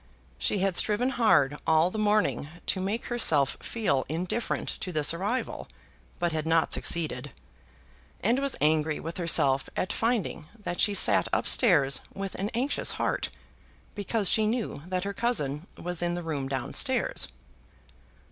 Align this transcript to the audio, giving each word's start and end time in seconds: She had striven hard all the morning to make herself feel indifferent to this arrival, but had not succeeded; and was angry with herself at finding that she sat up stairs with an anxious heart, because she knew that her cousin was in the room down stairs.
She 0.39 0.57
had 0.57 0.75
striven 0.75 1.09
hard 1.11 1.59
all 1.67 1.91
the 1.91 1.99
morning 1.99 2.49
to 2.65 2.81
make 2.81 3.05
herself 3.05 3.55
feel 3.59 4.03
indifferent 4.09 4.67
to 4.79 4.91
this 4.91 5.13
arrival, 5.13 5.67
but 6.17 6.31
had 6.31 6.47
not 6.47 6.73
succeeded; 6.73 7.31
and 8.19 8.39
was 8.39 8.55
angry 8.61 8.99
with 8.99 9.17
herself 9.17 9.69
at 9.77 9.93
finding 9.93 10.47
that 10.57 10.81
she 10.81 10.95
sat 10.95 11.27
up 11.31 11.45
stairs 11.45 12.01
with 12.15 12.33
an 12.33 12.49
anxious 12.55 12.93
heart, 12.93 13.29
because 13.93 14.27
she 14.27 14.47
knew 14.47 14.81
that 14.87 15.03
her 15.03 15.13
cousin 15.13 15.67
was 15.79 16.01
in 16.01 16.15
the 16.15 16.23
room 16.23 16.47
down 16.49 16.73
stairs. 16.73 17.27